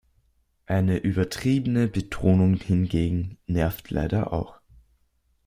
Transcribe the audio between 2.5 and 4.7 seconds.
hingegen nervt leider auch.